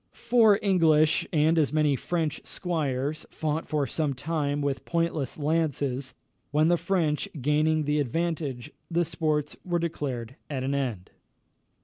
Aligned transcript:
Four 0.15 0.57
English 0.63 1.27
and 1.31 1.59
as 1.59 1.71
many 1.71 1.95
French 1.95 2.41
squires 2.43 3.27
fought 3.29 3.67
for 3.67 3.85
some 3.85 4.15
time 4.15 4.59
with 4.59 4.83
pointless 4.83 5.37
lances, 5.37 6.15
when 6.49 6.69
the 6.69 6.75
French 6.77 7.29
gaining 7.39 7.83
the 7.83 7.99
advantage, 7.99 8.71
the 8.89 9.05
sports 9.05 9.55
were 9.63 9.77
declared 9.77 10.37
at 10.49 10.63
an 10.63 10.73
end. 10.73 11.11